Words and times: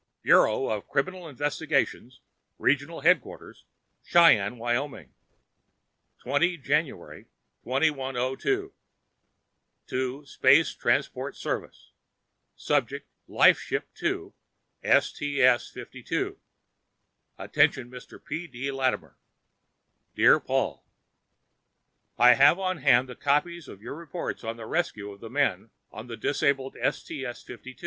Bureau 0.23 0.65
of 0.67 0.87
Criminal 0.87 1.27
Investigation 1.29 2.11
Regional 2.57 3.01
Headquarters 3.01 3.65
Cheyenne, 4.03 4.57
Wyoming 4.57 5.09
20 6.23 6.57
January 6.57 7.25
2102 7.65 8.73
To: 9.89 10.25
Space 10.25 10.71
Transport 10.73 11.35
Service 11.35 11.91
Subject: 12.55 13.07
Lifeship 13.29 13.83
2, 13.93 14.33
STS 14.83 15.69
52 15.69 16.37
Attention 17.37 17.91
Mr. 17.91 18.19
P. 18.25 18.47
D. 18.47 18.71
Latimer 18.71 19.15
Dear 20.15 20.39
Paul, 20.39 20.83
I 22.17 22.33
have 22.33 22.57
on 22.57 22.77
hand 22.77 23.07
the 23.07 23.13
copies 23.13 23.67
of 23.67 23.83
your 23.83 23.93
reports 23.93 24.43
on 24.43 24.57
the 24.57 24.65
rescue 24.65 25.11
of 25.11 25.19
the 25.19 25.29
men 25.29 25.69
on 25.91 26.07
the 26.07 26.17
disabled 26.17 26.75
STS 26.83 27.43
52. 27.43 27.75